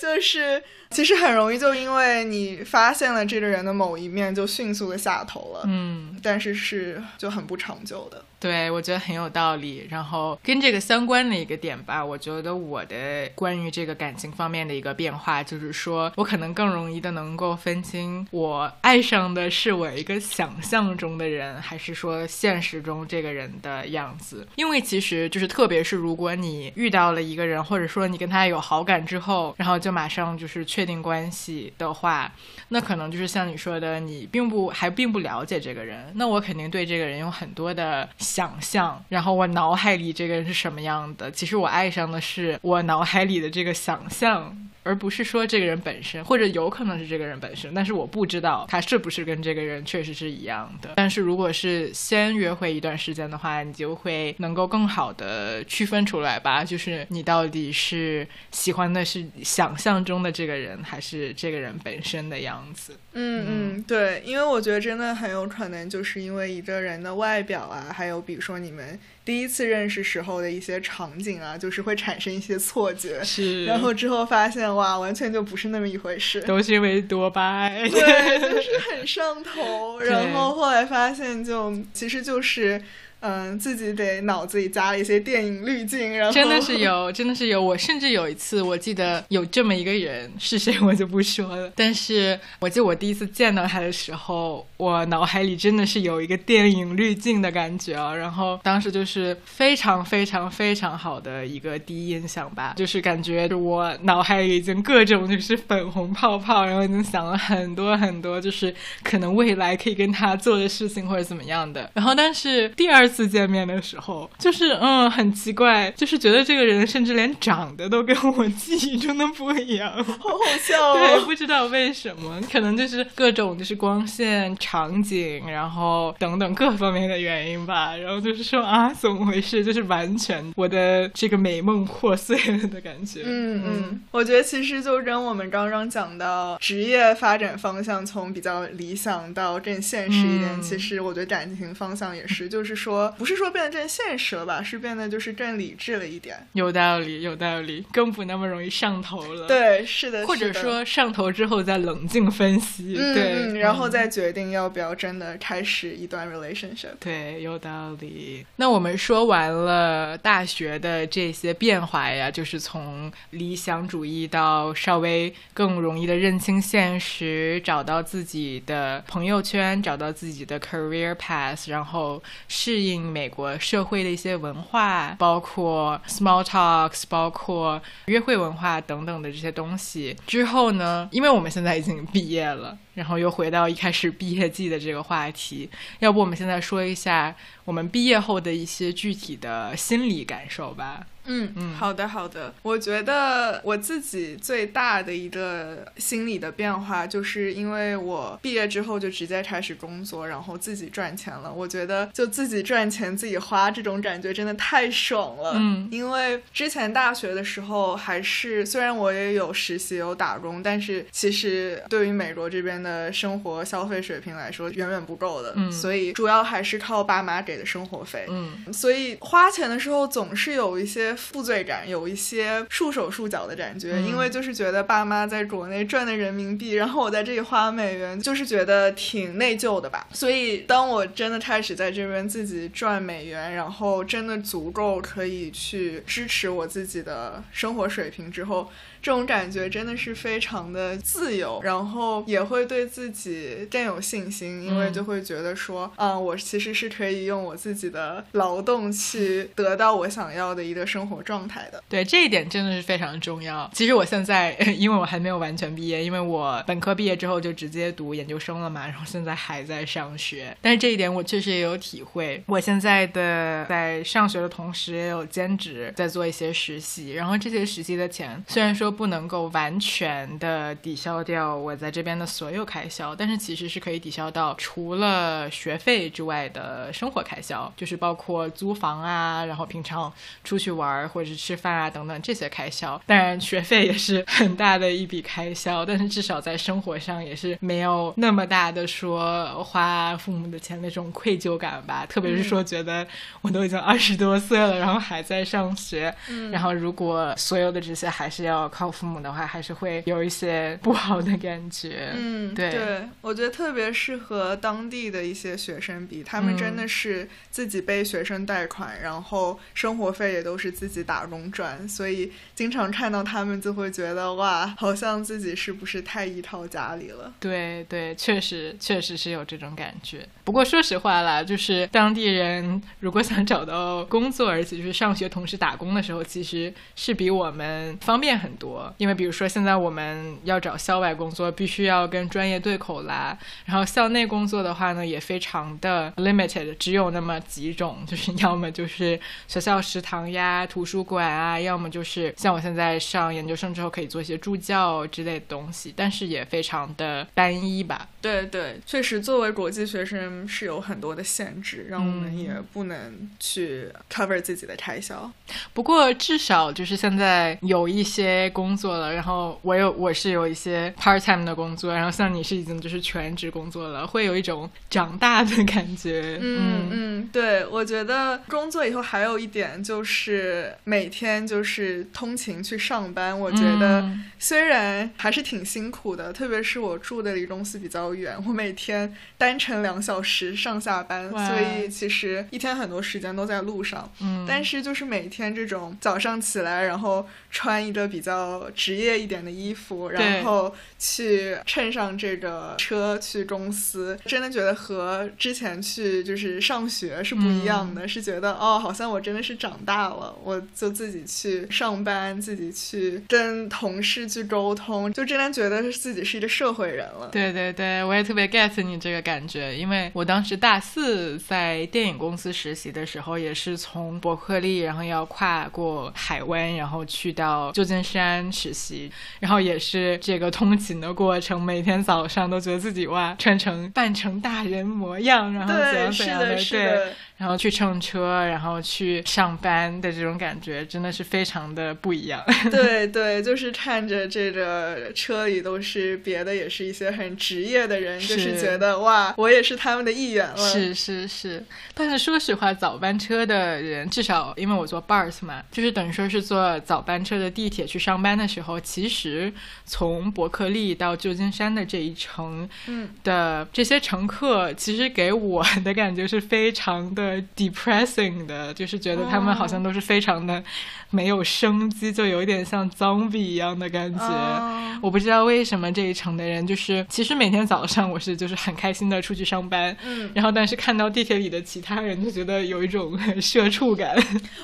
[0.00, 0.62] 就是。
[0.90, 5.64] 其实很容易就因为你发现了这个人的某一面，就迅速的下头了。
[5.66, 8.24] 嗯，但是是就很不长久的。
[8.40, 9.86] 对，我觉得很有道理。
[9.90, 24.46] 然后跟这个相关的一个点吧，我觉得我的关于这个感情方面的一个变化，就是说我可能更容易的能够分清我爱上的是我一个想象中的人，还是说现实中这个人的样子。
[24.54, 32.32] 因为其实就是特别是如果你遇到了一个人，或者说你跟他有好感之后，然后就马上就是确定关系的话，
[32.68, 38.08] 那可能就是像你说的，你并不还并不了解这个人，那我肯定对这个人有很多的。
[38.28, 41.30] 想象，然后我脑海里这个人是什么样的？
[41.30, 44.54] 其实我爱上的是我脑海里的这个想象。
[44.82, 50.94] 而不是说这个人本身，或者有可能是这个人本身，但是我不知道他是不是跟这个人确实是一样的。
[50.96, 62.94] 但是如果是先约会一段时间的话，你就会能够更好的区分出来吧，就是你到底是喜欢的是想象中的这个人，还是这个人本身的样子。
[63.12, 68.98] 嗯嗯，对，因为我觉得真的很有可能就是因为一个人的外表啊，还有比如说你们。
[69.24, 82.82] 第一次认识时候的一些场景啊，就是会产生一些错觉，是，然后之后发现哇，完全就不是那么一回事，都是因为多巴胺，对，就是很上头， 然后后来发现就其实就是。
[83.20, 87.60] 嗯，自己得脑子里加了一些电影滤镜，然后真的是有，真的是有。
[87.60, 91.72] 我甚至有一次，我记得有这么一个人是谁，我就不说了。
[91.74, 98.14] 但是我记得我第一次见到他的时候，我脑海里真的是有一个电影滤镜的感觉啊。
[98.14, 111.90] 然后当时就是非常非常非常好的一个第一印象吧，就是感觉我脑海里已经各种就是粉红泡泡，然后已经想了很多很多，就是可能未来可以跟他做的事情或者怎么样的。
[111.94, 113.07] 然后但是第二。
[113.08, 120.94] 次见面的时候，就是嗯，很奇怪，就是觉得这个人甚至连长得都跟我记忆中的不一样，好好笑。
[120.94, 127.96] 对，不知道为什么，可能就是各种就是光线、场景，然后等等各方面的原因吧。
[127.96, 129.64] 然后就是说啊，怎么回事？
[129.64, 133.22] 就是完全我的这个美梦破碎了的感觉。
[133.24, 142.97] 嗯嗯，我觉得其实就跟我们刚刚讲到职业发展方向从比较理想到更现实一点，其实我觉得感情方向也是，就是说。
[143.18, 146.36] 不是说变得更现实了吧，是变得就是更理智了一点。
[146.52, 149.46] 有道理，有道理，更不那么容易上头了。
[149.46, 156.94] 对，是的，或者说上头之后再冷静分析，对，然后再决定要不要真的开始一段 relationship。
[157.00, 158.44] 对，有道理。
[158.56, 173.08] 那我们说完了大学的这些变化呀，就是从理想主义到稍微更容易的认清现实，找到自己的朋友圈，找到自己的 career path，然后适应。
[173.08, 180.16] 美国社会的一些文化，包括 small talks，包括约会文化等等的这些东西。
[180.26, 185.68] 之后呢，因为我们现在已经毕业了，然后又回到一开始毕业季的这个话题，
[186.00, 191.06] 要不我们现在说一下我们毕业后的一些具体的心理感受吧。
[191.28, 192.52] 嗯嗯，好的好的。
[192.62, 201.52] 我觉得我自己最大的一个心理的变化，就是因为我毕业之后就直接开始工作，然后自己赚钱了。
[201.52, 205.52] 我觉得就自己赚钱自己花这种感觉真的太爽了。
[205.56, 215.52] 嗯，因为之前大学的时候还是虽然我也有实习有打工，但是其实对于美国这边的生活消费水平来说远远不够的。
[215.56, 218.24] 嗯，所以主要还是靠爸妈给的生活费。
[218.30, 221.17] 嗯，所以花钱的时候总是有一些。
[221.18, 230.06] 负罪感有一些束手束脚的感觉，因为就是觉得爸妈在国内赚的人民币，然后我在这里花美元，就是觉得挺内疚的吧。
[230.12, 238.70] 所以当我真的开始在这边自己赚美元，然后真的足够可以去支持我自己的生活水平之后。
[239.08, 251.82] 这种感觉真的是非常的自由，然后也会对自己更有信心，因为就会觉得说，嗯，我其实是可以用我自己的劳动去得到我想要的一个生活状态的。
[251.88, 253.70] 对这一点真的是非常重要。
[253.72, 260.54] 其实我现在，因为我还没有完全毕业，因为我本科毕业之后就直接读研究生了嘛，然后现在还在上学。
[260.60, 262.42] 但是这一点我确实也有体会。
[262.44, 268.97] 我现在的在上学的同时也有兼职，在做一些实习，然后这些实习的钱虽然说。
[268.98, 283.00] 不能够完全的抵消掉我在这边的所有开销，但是其实是可以抵消到除了学费之外的生活开销，就是包括租房啊，然后平常出去玩或者是吃饭啊等等这些开销。
[283.06, 292.04] 当然学费也是很大的一笔开销，但是至少在生活上也是没有那么大的说花父母的钱那种愧疚感吧。
[292.04, 293.06] 特别是说觉得
[293.42, 296.12] 我都已经二十多岁了，然后还在上学，
[296.50, 298.68] 然后如果所有的这些还是要。
[298.78, 302.12] 靠父母的话，还是会有一些不好的感觉。
[302.14, 317.34] 嗯，对，对我觉得特别适合当地的一些学生比，他们真的是自己背学生贷款，然后生活费也都是自己打工赚，所以经常看到他们就会觉得哇，好像自己是不是太依靠家里了？
[317.40, 320.24] 对对，确实确实是有这种感觉。
[320.44, 328.67] 不过说实话啦，就是当地人如果想找到工作，而且就是上学同时打工的时候，其实是比我们方便很多。
[328.96, 333.36] 因为比如说现在我们要找校外工作，必须要跟专业对口啦。
[333.64, 348.08] 然后校内工作的话呢，也非常的 limited，只有那么几种，就是要么就是学校食堂呀、图书馆啊，要么就是像我现在上研究生之后可以做一些助教之类的东西，但是也非常的单一吧。
[348.20, 355.30] 对对，确实作为国际学生是有很多的限制，让我们也不能去 cover 自己的开销。
[355.72, 358.48] 不过至少就是现在有一些。
[358.58, 366.38] 工作了，然后我有我是有一些 part time 的工作，然后像你是已经就是全职工作了，会有一种长大的感觉。
[366.40, 384.10] 嗯嗯，对，我觉得工作以后还有一点就是是每天就是通勤去上班，我觉得虽然还是挺辛苦的，特别是我住的离公司比较远，我每天单程两小时上下班，所以其实一天很多时间都在路上。
[384.20, 407.28] 嗯，但是就是每天这种早上起来，然后穿一个比较职业一点的衣服，然后去乘上这个车去公司，真的觉得和之前去就是上学是不一样的，是觉得哦，好像我真的是长大了，我就自己去上班，自己去跟同事去沟通，就真的觉得自己是一个社会人了。
[407.32, 419.10] 对对对，我也特别 get 你这个感觉，因为我当时大四在电影公司实习的时候，也是从伯克利，然后要跨过海湾，然后去到旧金山实习，
[419.40, 427.12] 然后也是这个通勤的过程，每天早上都觉得自己哇，穿成扮成大人模样，然后怎样怎样的，对。
[427.38, 432.42] 然后去乘车，然后去上班的这种感觉，真的是非常的不一样。
[432.68, 440.56] 对对，就是看着这个车里都是别的，也是一些很职业的人，就是觉得哇，我也是他们的一员了。
[440.56, 441.64] 是是是，
[441.94, 449.52] 但是说实话，早班车的人，至少因为我坐 bus 嘛，就是等于说是坐早班车的地铁去上班的时候，其实
[449.84, 457.27] 从伯克利到旧金山的这一程，嗯的这些乘客，其实给我的感觉是非常的。
[457.56, 460.62] Depressing 的，就是觉得他们好像都是非常的
[461.10, 464.98] 没有生机，就有一点像 zombie 一样的感觉。
[465.00, 474.16] 我不知道为什么这一层的人，就是其实每天早上我是就是很开心的出去上班，嗯，然后但是看到地铁里的其他人，就觉得有一种 社畜感。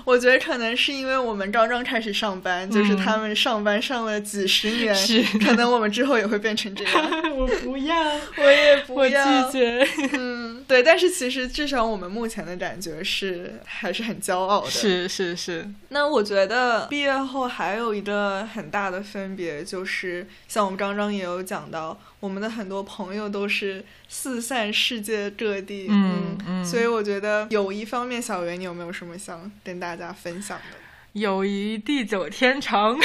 [0.05, 6.93] 我觉得可能是因为我们刚刚开始上班，就是他们上班上了几十年，是可能我们之后也会变成这样。
[7.37, 7.97] 我不要，
[8.39, 9.87] 我也不要，我拒绝。
[10.15, 12.54] 嗯，对，但是其实至少我们目前的。
[12.57, 15.69] 感觉是还是很骄傲的，是是是。
[15.89, 26.65] 那我觉得毕业后还有一个很大的分别，就是像我们刚刚也有讲到，我们的很多朋友都是四散世界各地，嗯嗯。
[26.65, 30.77] 所以我觉得有一方面，小袁，你有没有什么想跟大家分享的？
[31.15, 32.99] 友谊地久天长，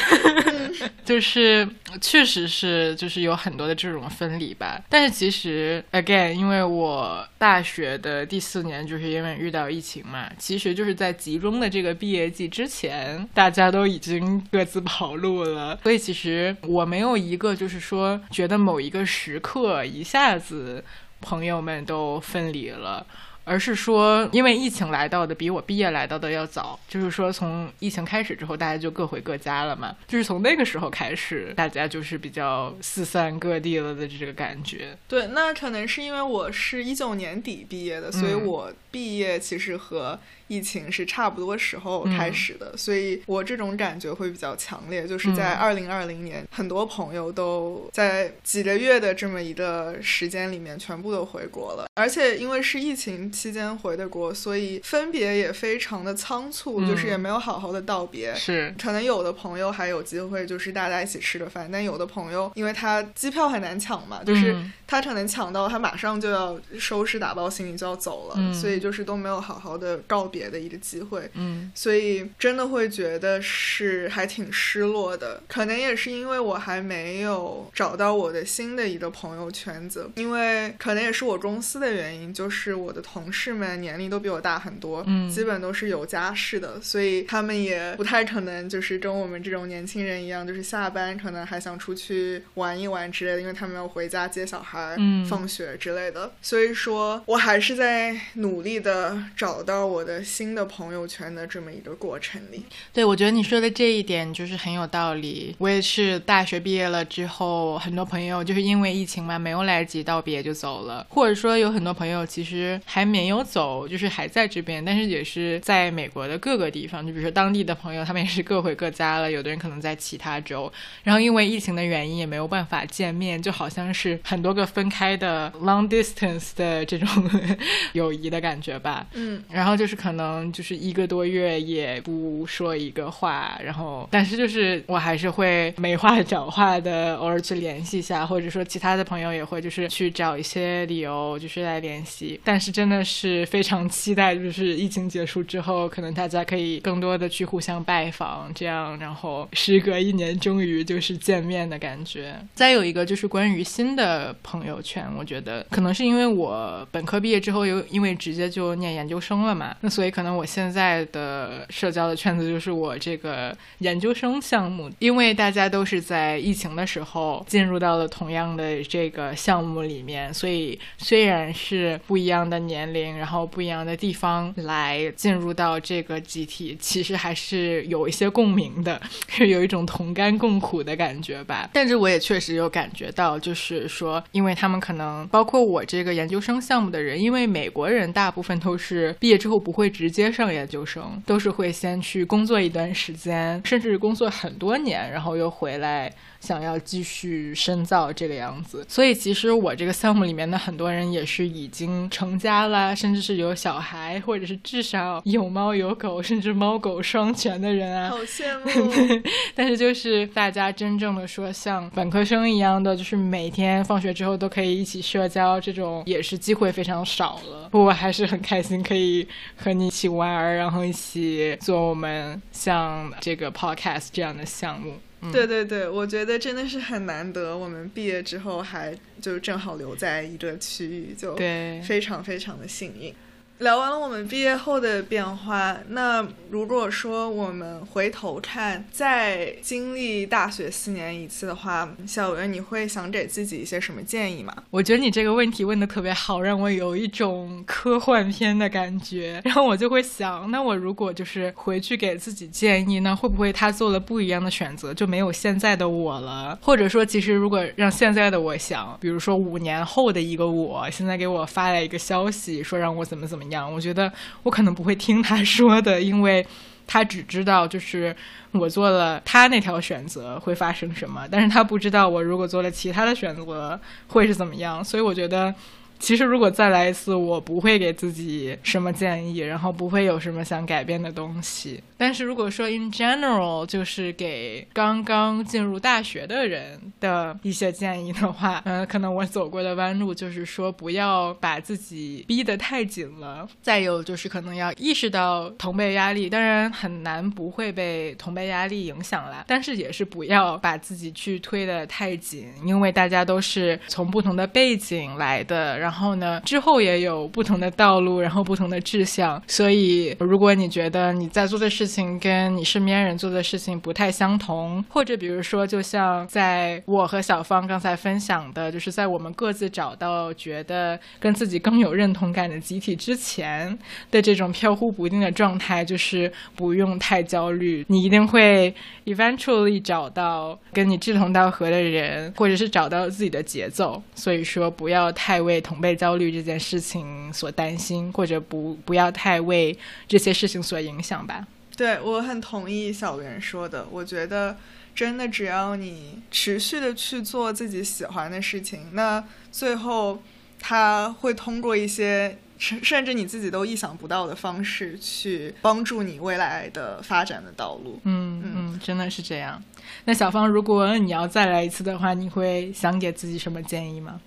[1.05, 1.67] 就是
[2.01, 4.81] 确实是就是有很多的这种分离吧。
[4.89, 15.79] 但是其实 again，因为我大学的第四年就是因为遇到疫情嘛，其实就是在集中的这个毕业季之前，大家都已经各自跑路了。
[15.83, 20.83] 所以其实我没有一个就是说觉得某一个时刻一下子
[21.21, 23.05] 朋友们都分离了。
[23.43, 29.95] 而是说，因为疫情来到的比我毕业来到的要早，就是说从疫情开始之后，大家就各回各家了嘛。
[30.07, 34.97] 就是从那个时候开始，大家就是比较四散各地了的这个感觉。
[35.07, 40.19] 对，那可能是因为我是一九年底毕业的，所以我毕业其实和。
[40.49, 45.07] 疫情是差不多时候开始的，所以我这种感觉会比较强烈。
[45.07, 58.33] 就是在二零二零年，很多朋友都在几个月的这么一个时间里面全部都回国了，而且因为是疫情期间回的国，所以分别也非常的仓促，就是也没有好好的道别。
[58.35, 64.55] 是，可能有的朋友还有机会，就是大家一起吃个饭，但有的朋友因为他机票很难抢嘛，就是
[64.87, 70.38] 他可能抢到，他马上就要收拾打包行李就要走了，所以就是都没有好好的告别。
[70.39, 75.43] 别的一个机会，嗯，所以真的会觉得是还挺失落的。
[75.49, 94.95] 可能也是因为我还没有找到我的新的一个朋友圈子，因为可能也是我公司的原因，就是我的同事们年龄都比我大很多，嗯，基本都是有家室的，所以他们也不太可能就是跟我们这种年轻人一样，就是下班可能还想出去玩一玩之类的，因为他们要回家接小孩、
[95.29, 96.31] 放学之类的。
[96.41, 100.23] 所以说我还是在努力的找到我的。
[100.29, 102.63] 新的朋友圈的这么一个过程里，
[102.93, 105.55] 对我觉得你说的这一点就是很有道理。
[105.57, 119.31] 我也是大学毕业了之后，很多朋友就是因为疫情嘛，没有来得及道别就走了，或者说有很多朋友其实还没有走，就是还在这边，但是也是在美国的各个地方，就比如说当地的朋友，他们也是各回各家了。
[119.31, 120.71] 有的人可能在其他州，
[121.03, 127.07] 然后因为疫情的原因也没有办法见面，就好像是很多个分开的 long distance 的这种
[127.93, 129.07] 友谊的感觉吧。
[129.13, 130.18] 嗯，然后就是可能。
[130.19, 142.37] 可能就是一个多月也不说一个话，然后但是就是我还是会没话找话的，偶尔去联系一下，或者说其他的朋友也会就是去找一些理由就是来联系。
[142.43, 152.35] 但是真的的是非常期待，就是疫情结束之后，可能大家可以更多的去互相拜访，这样，然后时隔一年终于就是见面的感觉。
[152.53, 179.01] 再有一个就是关于新的朋友圈，我觉得可能是因为我本科毕业之后又因为直接就念研究生了嘛，那所以可能我现在的社交的圈子就是我这个研究生项目，因为大家都是在疫情的时候进入到了同样的这个项目里面，所以虽然是不一样的年龄，然后不一样的地方来进入到这个集体，其实还是有一些共鸣的，
[179.39, 181.69] 有一种同甘共苦的感觉吧。
[181.73, 196.09] 但是我也确实有感觉到，就是说，因为他们可能包括我这个研究生项目的人，因为美国人大部分都是毕业之后不会直接上研究生，都是会先去工作一段时间，甚至工作很多年，然后又回来。
[196.39, 208.09] 想要继续深造这个样子，所以其实我这个项目里面的很多人也是已经成家了，甚至是有小孩，或者是至少有猫有狗，甚至猫狗双全的人啊。
[208.09, 209.19] 好羡慕。
[209.53, 217.67] 但是就是大家真正的说像本科生一样的，就是每天放学之后都可以一起社交，这种也是机会非常少了。
[217.69, 224.93] 不过还是很开心可以和你一起玩，然后一起做我们像这个 podcast 这样的项目。
[225.31, 231.35] 对对对，我觉得真的是很难得，我们毕业之后还就正好留在一个区域，就
[231.83, 233.13] 非常非常的幸运。
[233.59, 244.55] 聊完了我们毕业后的变化，那如果说我们回头看，再经历大学四年一次的话，小文，你会想给自己一些什么建议吗？
[244.69, 249.41] 我觉得你这个问题问的特别好，让我有一种科幻片的感觉。
[249.43, 256.57] 然后我就会想，那我如果就是回去给自己建议，那会不会他做了不一样的选择，就没有现在的我了？
[256.61, 263.48] 或者说，其实如果让现在的我想，比如说五年后的一个我，现在给我发来一个消息，说让我怎么怎么。
[263.49, 264.11] 样，我觉得
[264.43, 266.45] 我可能不会听他说的，因为
[266.87, 268.15] 他只知道就是
[268.51, 275.53] 我做了他那条选择会发生什么，但是他不知道我如果做了其他的选择会是怎么样，所以我觉得。
[275.99, 281.83] 其实，如果再来一次，我不会给自己什么建议，然后不会有什么想改变的东西。
[281.97, 293.45] 但是，如果说 in general，就是给刚刚进入大学的人的一些建议的话，嗯，可能我走过的弯路就是说，不要把自己逼得太紧了。
[293.61, 299.43] 再有就是，可能要意识到同辈压力，当然很难不会被同辈压力影响啦。
[299.45, 305.88] 但是，也是不要把自己去推得太紧，因为大家都是从不同的背景来的，然。
[305.89, 309.41] 然后呢，之后也有不同的道路，然后不同的志向。
[309.47, 323.75] 所以，如果你觉得你在做的事情跟你身边人做的事情不太相同，或者比如说，就像在我和小芳刚才分享的，就是在我们各自找到觉得跟自己更有认同感的集体之前
[324.11, 328.71] 的这种飘忽不定的状态，就是不用太焦虑，你一定会
[329.05, 333.99] eventually 找到跟你志同道合的人，或者是找到自己的节奏。
[334.13, 335.78] 所以说，不要太为同。
[335.79, 339.77] 被焦虑这件事情所担心，或者不不要太为
[340.07, 341.47] 这些事情所影响吧。
[341.75, 344.57] 对我很同意小袁说的，我觉得
[344.93, 350.21] 真的只要你持续的去做自己喜欢的事情，那最后
[350.59, 358.01] 他会通过一些甚甚至你自己都意想不到的方式去帮助你未来的发展的道路。
[358.03, 359.63] 嗯嗯，真的是这样。
[360.03, 364.19] 那小芳，如果你要再来一次的话，你会想给自己什么建议吗？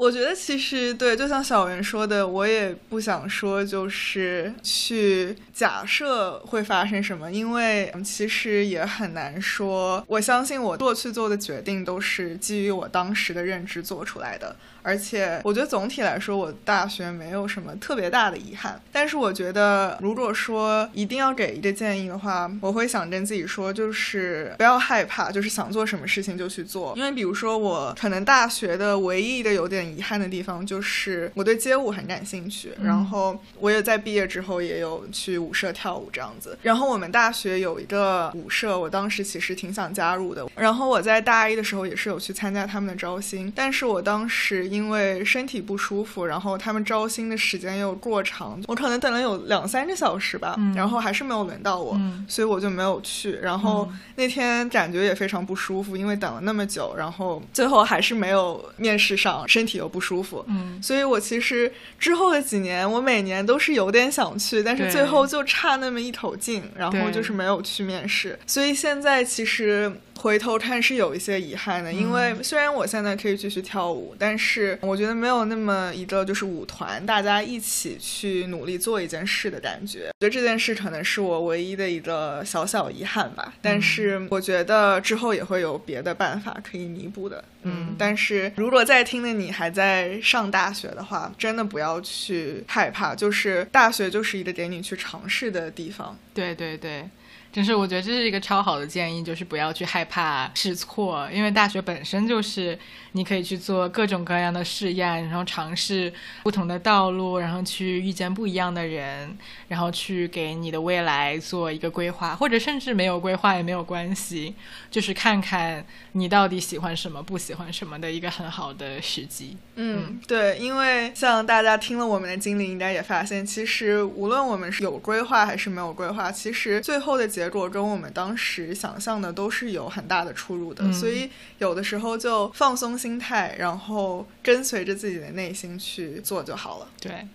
[0.00, 10.02] 我觉得其实对，就像小袁说的，我也不想说就是去假设会发生什么，因为其实也很难说。
[10.06, 14.56] 我相信我过去做的决定都是基于我当时的认知做出来的。
[14.82, 18.80] 而且我觉得总体来说，我大学没有什么特别大的遗憾。
[18.92, 26.94] 但是我觉得，如果说一定要给一个建议的话，我会想跟自己说，就是不要害怕，就是想做什么事情就去做。
[26.96, 36.58] 因为比如说，我可能大学的唯一的有点遗憾的地方，就是我对街舞很感兴趣，然后我也在毕业之后也有去舞社跳舞这样子。
[36.62, 40.46] 然后我们大学有一个舞社，我当时其实挺想加入的。
[40.56, 44.69] 然后我在大一的时候也是有去参加他们的招新，但是我当时。
[44.70, 53.32] 因为身体不舒服，然后他们招新的时间又过长，我可能等了有两三个小时吧，然后还是没有轮到我，所以我就没有去。
[53.42, 60.44] 然后那天感觉也非常不舒服，因为等了那么久，然后最后还是没有面试上，身体又不舒服。
[60.46, 68.38] 嗯，所以我其实之后的几年，我每年都是有点想去，但是最后就差那么一口劲，然后就是没有去面试。
[68.46, 69.92] 所以现在其实。
[70.20, 80.10] 回头看是有一些遗憾的，因为虽然我现在可以继续跳舞，但是我觉得没有那么一个就是舞团大家一起去努力做一件事的感觉。
[80.20, 87.42] 我觉得这件事可能是我唯一的一个小小遗憾吧，但是我觉得之后也会有别的办法可以弥补的。
[87.62, 96.18] 嗯，但是如果在听的你还在上大学的话，真的不要去害怕，就是大学就是一个给你去尝试的地方。
[96.34, 97.08] 对对对。
[97.52, 102.78] 真是，我觉得这是一个超好的建议，就是不要去害怕试错，因为大学本身就是
[103.12, 106.10] 你可以去做各种各样的试验，然后尝试
[106.42, 109.36] 不同的道路，然后去遇见不一样的人，
[109.68, 114.54] 然后去给你的未来做一个规划，或者甚至没有规划也没有关系，
[114.90, 119.58] 就是看看你到底喜欢什么，不喜欢什么的一个很好的时机。
[119.74, 127.50] 嗯，对，因为像大家听了我们的经历，应该也发现，其实无论我们是有规划还是没有规划，其实最后的结。
[127.50, 136.88] 果跟我们当时想象的都是有很大的出入的，所以有的时候就放松心态，然后跟随着自己的内心去做就好了。
[137.00, 137.26] 对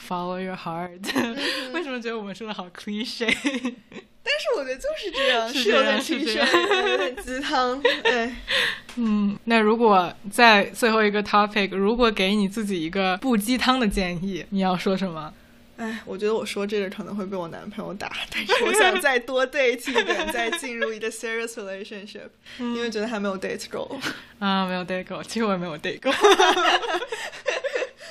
[0.00, 1.00] ，Follow your heart。
[1.72, 3.26] 为什么觉得我们说的好 cliche？
[3.26, 7.82] 但是我觉得就是这样，是有点 cliche，有点鸡汤。
[7.82, 8.30] 对，
[8.96, 15.32] 嗯，那如果在最后一个 topic，如果给你自己一个不鸡汤的建议，你要说什么？
[15.78, 23.98] 哎，我觉得我说这个可能会被我男朋友打，但是我想再多 date 一点，再进入一个 serious relationship，因为觉得还没有 date 够。
[24.40, 26.10] 啊，没有 date 够，其实我也没有 date 够。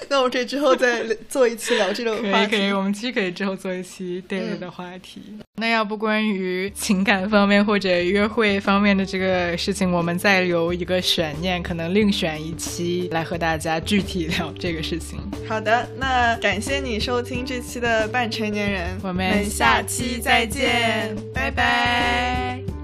[0.09, 2.51] 那我们这之后再做一期聊这个话题。
[2.51, 5.21] 可以可以，我们其实可以之后做一期 date 的话题。
[5.55, 15.19] 那要不关于情感方面或者约会方面的这个事情，我们再留一个悬念，可能另选一期来和大家具体聊这个事情。
[15.47, 22.76] 好的，那感谢你收听这期的半成年人，我们下期再见，拜拜。